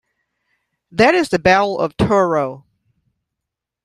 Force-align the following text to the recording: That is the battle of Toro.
That 0.91 1.13
is 1.13 1.29
the 1.29 1.37
battle 1.37 1.77
of 1.79 1.95
Toro. 1.95 2.65